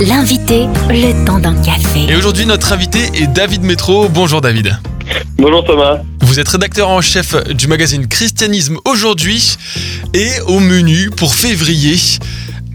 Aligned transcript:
L'invité, 0.00 0.66
le 0.90 1.24
temps 1.24 1.40
d'un 1.40 1.60
café. 1.60 2.06
Et 2.08 2.14
aujourd'hui, 2.14 2.46
notre 2.46 2.72
invité 2.72 3.10
est 3.14 3.26
David 3.26 3.64
Métro. 3.64 4.08
Bonjour 4.08 4.40
David. 4.40 4.78
Bonjour 5.36 5.64
Thomas. 5.64 5.98
Vous 6.20 6.38
êtes 6.38 6.48
rédacteur 6.48 6.88
en 6.88 7.00
chef 7.00 7.34
du 7.48 7.66
magazine 7.66 8.06
Christianisme 8.06 8.76
aujourd'hui 8.84 9.56
et 10.14 10.40
au 10.46 10.60
menu 10.60 11.10
pour 11.10 11.34
février 11.34 11.96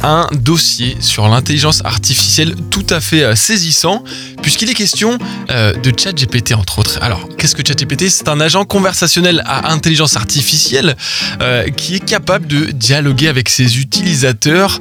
un 0.04 0.28
dossier 0.34 0.98
sur 1.00 1.28
l'intelligence 1.28 1.84
artificielle 1.86 2.56
tout 2.70 2.86
à 2.90 3.00
fait 3.00 3.24
euh, 3.24 3.36
saisissant, 3.36 4.04
puisqu'il 4.42 4.70
est 4.70 4.74
question 4.74 5.18
euh, 5.50 5.74
de 5.74 5.92
ChatGPT 5.98 6.54
entre 6.54 6.80
autres. 6.80 7.00
Alors, 7.02 7.28
qu'est-ce 7.38 7.56
que 7.56 7.66
ChatGPT? 7.66 8.10
C'est 8.10 8.28
un 8.28 8.40
agent 8.42 8.66
conversationnel 8.66 9.42
à 9.46 9.72
intelligence 9.72 10.18
artificielle 10.18 10.96
euh, 11.42 11.70
qui 11.70 11.96
est 11.96 12.06
capable 12.06 12.48
de 12.48 12.66
dialoguer 12.66 13.30
avec 13.30 13.50
ses 13.50 13.80
utilisateurs. 13.80 14.80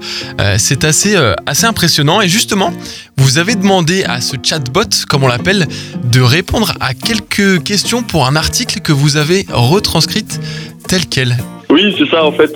c'est 0.59 0.85
assez, 0.85 1.17
assez 1.47 1.67
impressionnant. 1.67 2.21
Et 2.21 2.29
justement, 2.29 2.73
vous 3.17 3.39
avez 3.39 3.55
demandé 3.55 4.05
à 4.05 4.21
ce 4.21 4.37
chatbot, 4.43 4.89
comme 5.09 5.25
on 5.25 5.29
l'appelle, 5.29 5.67
de 6.05 6.21
répondre 6.21 6.73
à 6.81 6.95
quelques 6.95 7.63
questions 7.63 8.03
pour 8.03 8.27
un 8.27 8.37
article 8.37 8.81
que 8.81 8.93
vous 8.93 9.17
avez 9.17 9.47
retranscrite 9.51 10.41
tel 10.89 11.07
quel. 11.07 11.37
Oui, 11.71 11.95
c'est 11.99 12.09
ça 12.11 12.25
en 12.25 12.33
fait. 12.33 12.53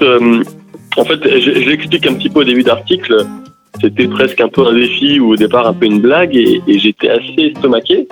En 0.97 1.05
fait, 1.05 1.21
je, 1.23 1.51
l'explique 1.69 2.07
un 2.07 2.15
petit 2.15 2.31
peu 2.31 2.41
au 2.41 2.45
début 2.45 2.63
d'article. 2.63 3.27
C'était 3.81 4.09
presque 4.09 4.41
un 4.41 4.49
peu 4.49 4.67
un 4.67 4.73
défi 4.73 5.21
ou 5.21 5.33
au 5.33 5.37
départ 5.37 5.67
un 5.67 5.75
peu 5.75 5.85
une 5.85 6.01
blague 6.01 6.35
et, 6.35 6.63
j'étais 6.67 7.11
assez 7.11 7.53
estomaqué 7.55 8.09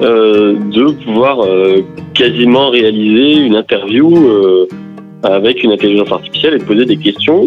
euh, 0.00 0.54
de 0.54 0.92
pouvoir 1.04 1.44
euh, 1.44 1.82
quasiment 2.14 2.70
réaliser 2.70 3.40
une 3.40 3.56
interview 3.56 4.28
euh, 4.28 4.68
avec 5.24 5.64
une 5.64 5.72
intelligence 5.72 6.12
artificielle 6.12 6.54
et 6.54 6.58
de 6.58 6.64
poser 6.64 6.84
des 6.84 6.96
questions 6.96 7.42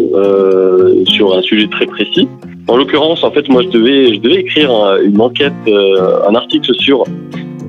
sur 1.06 1.34
un 1.34 1.40
sujet 1.40 1.66
très 1.68 1.86
précis. 1.86 2.28
En 2.68 2.76
l'occurrence, 2.76 3.24
en 3.24 3.30
fait, 3.30 3.48
moi, 3.48 3.62
je 3.62 3.68
devais, 3.68 4.40
écrire 4.40 4.70
une 5.02 5.18
enquête, 5.22 5.54
un 5.66 6.34
article 6.34 6.74
sur 6.74 7.04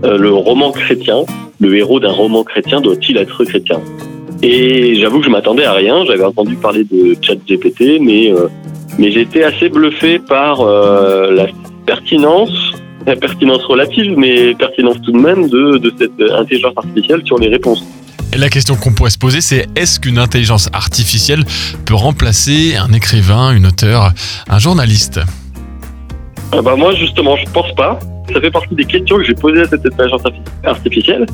le 0.04 0.30
roman 0.34 0.72
chrétien. 0.72 1.20
Le 1.62 1.74
héros 1.78 2.02
d'un 2.02 2.12
roman 2.12 2.44
chrétien 2.44 2.82
doit-il 2.82 3.16
être 3.16 3.46
chrétien? 3.46 3.80
Et 4.44 4.96
j'avoue 5.00 5.20
que 5.20 5.26
je 5.26 5.32
m'attendais 5.32 5.64
à 5.64 5.74
rien. 5.74 6.06
J'avais 6.06 6.26
entendu 6.26 6.56
parler 6.56 6.84
de 6.84 7.16
ChatGPT, 7.22 8.00
mais 8.02 8.32
euh, 8.32 8.48
mais 9.00 9.12
j'étais 9.12 9.44
assez 9.44 9.70
bluffé 9.70 10.20
par 10.20 10.62
euh, 10.62 11.32
la 11.32 11.48
pertinence, 11.86 12.52
la 13.08 13.16
pertinence 13.16 13.64
relative, 13.64 14.14
mais 14.18 14.54
pertinence 14.54 14.98
tout 15.02 15.12
de 15.12 15.18
même 15.18 15.50
de, 15.50 15.78
de 15.78 15.94
cette 15.98 16.32
intelligence 16.32 16.74
artificielle 16.76 17.22
sur 17.26 17.40
les 17.40 17.48
réponses. 17.48 17.84
Et 18.34 18.38
la 18.38 18.50
question 18.50 18.76
qu'on 18.76 18.94
pourrait 18.94 19.12
se 19.12 19.18
poser, 19.18 19.42
c'est 19.42 19.68
est-ce 19.76 20.00
qu'une 20.00 20.18
intelligence 20.18 20.70
artificielle 20.74 21.44
peut 21.86 21.94
remplacer 21.94 22.76
un 22.76 22.92
écrivain, 22.92 23.56
une 23.56 23.68
auteur, 23.68 24.12
un 24.50 24.60
journaliste? 24.60 25.20
Ah 26.52 26.62
bah 26.62 26.76
Moi, 26.76 26.96
justement, 26.96 27.36
je 27.38 27.46
pense 27.52 27.72
pas. 27.76 28.00
Ça 28.32 28.40
fait 28.40 28.52
partie 28.52 28.76
des 28.76 28.86
questions 28.86 29.18
que 29.18 29.24
j'ai 29.24 29.34
posées 29.34 29.62
à 29.62 29.66
cette 29.66 29.86
intelligence 29.86 30.24
artificielle 30.64 31.26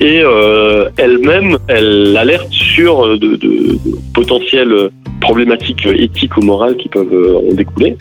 et 0.00 0.22
euh, 0.22 0.88
elle-même, 0.96 1.58
elle 1.66 2.16
alerte 2.16 2.52
sur 2.52 3.04
euh, 3.04 3.18
de, 3.18 3.34
de, 3.34 3.78
potentielles 4.14 4.90
problématiques 5.20 5.86
éthiques 5.86 6.36
ou 6.36 6.42
morales 6.42 6.76
qui 6.76 6.88
peuvent 6.88 7.12
euh, 7.12 7.50
en 7.50 7.54
découler. 7.54 7.96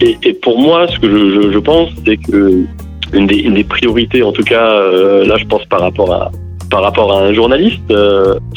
Et, 0.00 0.34
pour 0.34 0.58
moi, 0.58 0.86
ce 0.88 0.98
que 0.98 1.08
je, 1.52 1.58
pense, 1.58 1.90
c'est 2.04 2.16
que 2.16 2.64
une 3.12 3.26
des, 3.26 3.64
priorités, 3.64 4.22
en 4.22 4.32
tout 4.32 4.42
cas, 4.42 4.80
là, 5.24 5.36
je 5.38 5.46
pense 5.46 5.64
par 5.66 5.80
rapport 5.80 6.12
à 6.12 6.30
par 6.70 6.82
rapport 6.82 7.12
à 7.16 7.20
un 7.22 7.32
journaliste, 7.32 7.80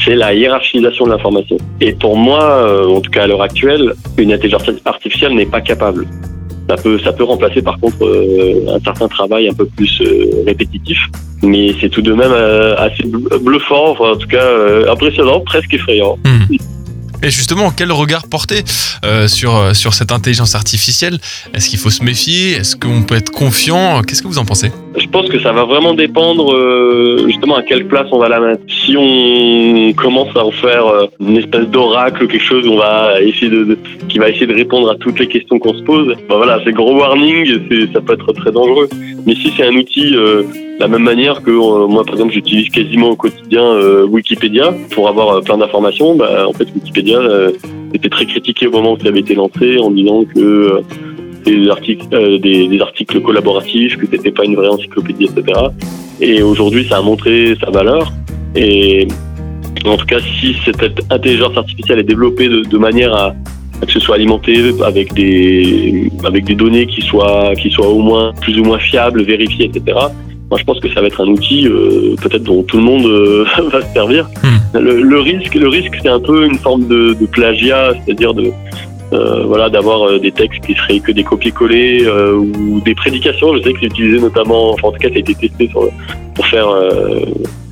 c'est 0.04 0.16
la 0.16 0.34
hiérarchisation 0.34 1.06
de 1.06 1.12
l'information. 1.12 1.56
Et 1.80 1.92
pour 1.92 2.16
moi, 2.16 2.86
en 2.86 3.00
tout 3.00 3.10
cas 3.10 3.22
à 3.22 3.26
l'heure 3.28 3.40
actuelle, 3.40 3.94
une 4.18 4.32
intelligence 4.32 4.68
artificielle 4.84 5.34
n'est 5.34 5.46
pas 5.46 5.60
capable 5.60 6.06
ça 6.68 6.76
peut, 6.76 6.98
ça 7.02 7.12
peut 7.12 7.24
remplacer 7.24 7.62
par 7.62 7.78
contre 7.78 8.04
euh, 8.04 8.76
un 8.76 8.80
certain 8.80 9.08
travail 9.08 9.48
un 9.48 9.54
peu 9.54 9.66
plus 9.66 10.00
euh, 10.02 10.44
répétitif, 10.46 10.98
mais 11.42 11.74
c'est 11.80 11.88
tout 11.88 12.02
de 12.02 12.12
même 12.12 12.32
euh, 12.32 12.76
assez 12.76 13.04
bluffant, 13.40 13.92
enfin, 13.92 14.12
en 14.12 14.16
tout 14.16 14.28
cas 14.28 14.46
impressionnant, 14.90 15.40
presque 15.40 15.72
effrayant. 15.72 16.18
Hmm. 16.24 16.54
Et 17.20 17.30
justement, 17.30 17.72
quel 17.76 17.90
regard 17.90 18.28
porter 18.28 18.62
sur, 19.26 19.74
sur 19.74 19.92
cette 19.92 20.12
intelligence 20.12 20.54
artificielle? 20.54 21.18
Est-ce 21.52 21.68
qu'il 21.68 21.80
faut 21.80 21.90
se 21.90 22.04
méfier? 22.04 22.52
Est-ce 22.52 22.76
qu'on 22.76 23.02
peut 23.02 23.16
être 23.16 23.32
confiant? 23.32 24.02
Qu'est-ce 24.02 24.22
que 24.22 24.28
vous 24.28 24.38
en 24.38 24.44
pensez? 24.44 24.70
Je 24.98 25.08
pense 25.08 25.28
que 25.28 25.38
ça 25.40 25.52
va 25.52 25.64
vraiment 25.64 25.94
dépendre 25.94 26.54
justement 27.26 27.56
à 27.56 27.62
quelle 27.62 27.86
place 27.86 28.06
on 28.12 28.18
va 28.18 28.28
la 28.28 28.40
mettre. 28.40 28.62
Si 28.68 28.96
on 28.96 29.92
commence 29.94 30.34
à 30.36 30.44
en 30.44 30.50
faire 30.50 30.84
une 31.20 31.36
espèce 31.36 31.66
d'oracle, 31.68 32.26
quelque 32.26 32.42
chose 32.42 32.66
on 32.68 32.76
va 32.76 33.20
essayer 33.22 33.48
de, 33.48 33.78
qui 34.08 34.18
va 34.18 34.28
essayer 34.28 34.46
de 34.46 34.54
répondre 34.54 34.90
à 34.90 34.96
toutes 34.96 35.18
les 35.18 35.28
questions 35.28 35.58
qu'on 35.58 35.74
se 35.74 35.82
pose, 35.82 36.14
bah 36.28 36.36
voilà, 36.36 36.60
c'est 36.64 36.72
gros 36.72 36.96
warning, 36.96 37.46
ça 37.92 38.00
peut 38.00 38.14
être 38.14 38.32
très 38.32 38.50
dangereux. 38.50 38.88
Mais 39.26 39.34
si 39.34 39.52
c'est 39.56 39.64
un 39.64 39.74
outil 39.74 40.14
euh, 40.16 40.42
la 40.78 40.88
même 40.88 41.02
manière 41.02 41.42
que 41.42 41.50
euh, 41.50 41.86
moi, 41.86 42.04
par 42.04 42.14
exemple, 42.14 42.32
j'utilise 42.32 42.70
quasiment 42.70 43.10
au 43.10 43.16
quotidien 43.16 43.62
euh, 43.62 44.06
Wikipédia 44.06 44.74
pour 44.90 45.08
avoir 45.08 45.42
plein 45.42 45.58
d'informations, 45.58 46.14
bah, 46.14 46.46
en 46.48 46.52
fait, 46.52 46.66
Wikipédia 46.74 47.20
était 47.92 48.08
très 48.08 48.26
critiqué 48.26 48.66
au 48.66 48.70
moment 48.70 48.92
où 48.92 48.98
ça 48.98 49.08
avait 49.08 49.20
été 49.20 49.34
lancé 49.34 49.78
en 49.78 49.90
disant 49.90 50.24
que 50.24 50.80
des 51.50 51.68
articles, 51.70 52.06
des, 52.40 52.80
articles 52.80 53.20
collaboratifs, 53.20 53.96
que 53.96 54.06
c'était 54.10 54.30
pas 54.30 54.44
une 54.44 54.56
vraie 54.56 54.68
encyclopédie, 54.68 55.26
etc. 55.26 55.58
Et 56.20 56.42
aujourd'hui, 56.42 56.86
ça 56.88 56.98
a 56.98 57.02
montré 57.02 57.54
sa 57.62 57.70
valeur. 57.70 58.12
Et 58.54 59.08
en 59.84 59.96
tout 59.96 60.06
cas, 60.06 60.18
si 60.20 60.56
cette 60.64 60.82
intelligence 61.10 61.56
artificielle 61.56 62.00
est 62.00 62.10
développée 62.14 62.48
de 62.48 62.78
manière 62.78 63.14
à, 63.14 63.34
que 63.86 63.92
ce 63.92 64.00
soit 64.00 64.16
alimenté 64.16 64.72
avec 64.84 65.14
des 65.14 66.10
avec 66.24 66.44
des 66.44 66.54
données 66.54 66.86
qui 66.86 67.02
soient 67.02 67.52
qui 67.54 67.70
soient 67.70 67.88
au 67.88 68.00
moins 68.00 68.32
plus 68.40 68.58
ou 68.58 68.64
moins 68.64 68.78
fiables, 68.78 69.22
vérifiées, 69.22 69.66
etc. 69.66 69.96
Moi, 70.50 70.58
je 70.58 70.64
pense 70.64 70.80
que 70.80 70.88
ça 70.94 71.02
va 71.02 71.08
être 71.08 71.20
un 71.20 71.28
outil 71.28 71.66
euh, 71.66 72.16
peut-être 72.22 72.44
dont 72.44 72.62
tout 72.62 72.78
le 72.78 72.82
monde 72.82 73.04
euh, 73.04 73.44
va 73.70 73.82
se 73.82 73.92
servir. 73.92 74.26
Hmm. 74.42 74.78
Le, 74.78 75.20
risque, 75.20 75.54
le 75.54 75.68
risque, 75.68 75.98
c'est 76.02 76.08
un 76.08 76.20
peu 76.20 76.46
une 76.46 76.56
forme 76.56 76.88
de, 76.88 77.12
de 77.12 77.26
plagiat, 77.26 77.92
c'est-à-dire 77.92 78.32
de 78.32 78.50
euh, 79.12 79.44
voilà 79.46 79.68
d'avoir 79.70 80.20
des 80.20 80.32
textes 80.32 80.64
qui 80.66 80.74
seraient 80.74 81.00
que 81.00 81.12
des 81.12 81.24
copier-coller 81.24 82.06
ou 82.08 82.80
des 82.80 82.94
prédications. 82.94 83.54
Je 83.56 83.62
sais 83.62 83.72
que 83.72 83.80
c'est 83.80 83.86
utilisé 83.86 84.20
notamment, 84.20 84.72
enfin, 84.72 84.88
en 84.88 84.92
tout 84.92 84.98
cas, 84.98 85.08
ça 85.08 85.16
a 85.16 85.18
été 85.18 85.34
testé 85.34 85.68
sur, 85.68 85.88
pour 86.34 86.46
faire 86.46 86.68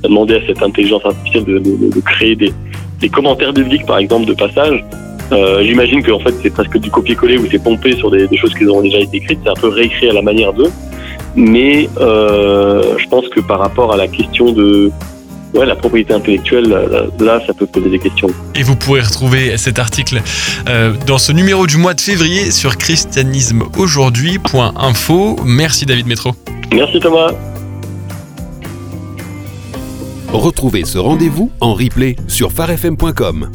demander 0.03 0.35
à 0.35 0.41
cette 0.47 0.61
intelligence 0.61 1.05
artificielle 1.05 1.45
de, 1.45 1.59
de, 1.59 1.95
de 1.95 2.01
créer 2.01 2.35
des, 2.35 2.51
des 2.99 3.09
commentaires 3.09 3.53
bibliques, 3.53 3.85
par 3.85 3.97
exemple, 3.97 4.25
de 4.25 4.33
passage. 4.33 4.83
Euh, 5.31 5.61
J'imagine 5.61 6.01
que 6.01 6.11
en 6.11 6.19
fait 6.19 6.33
c'est 6.41 6.49
presque 6.49 6.77
du 6.77 6.89
copier-coller 6.89 7.37
ou 7.37 7.45
c'est 7.51 7.61
pompé 7.61 7.91
sur 7.97 8.09
des, 8.09 8.27
des 8.27 8.37
choses 8.37 8.53
qui 8.53 8.65
ont 8.65 8.81
déjà 8.81 8.99
été 8.99 9.17
écrites, 9.17 9.39
c'est 9.43 9.49
un 9.49 9.55
peu 9.55 9.67
réécrit 9.67 10.09
à 10.09 10.13
la 10.13 10.21
manière 10.21 10.53
d'eux. 10.53 10.71
Mais 11.35 11.89
euh, 11.99 12.97
je 12.97 13.07
pense 13.09 13.27
que 13.27 13.41
par 13.41 13.59
rapport 13.59 13.93
à 13.93 13.97
la 13.97 14.07
question 14.07 14.53
de 14.53 14.89
ouais, 15.53 15.65
la 15.65 15.75
propriété 15.75 16.13
intellectuelle, 16.13 16.69
là, 17.19 17.41
ça 17.45 17.53
peut 17.53 17.65
poser 17.65 17.89
des 17.89 17.99
questions. 17.99 18.29
Et 18.55 18.63
vous 18.63 18.75
pourrez 18.75 19.01
retrouver 19.01 19.57
cet 19.57 19.79
article 19.79 20.21
euh, 20.67 20.93
dans 21.05 21.17
ce 21.17 21.31
numéro 21.31 21.65
du 21.67 21.77
mois 21.77 21.93
de 21.93 22.01
février 22.01 22.51
sur 22.51 22.75
christianismeaujourd'hui.info. 22.77 25.37
Merci 25.45 25.85
David 25.85 26.07
Métro. 26.07 26.31
Merci 26.73 26.99
Thomas. 26.99 27.31
Retrouvez 30.33 30.83
ce 30.85 30.97
rendez-vous 30.97 31.51
en 31.61 31.73
replay 31.73 32.17
sur 32.27 32.51
farfm.com. 32.51 33.49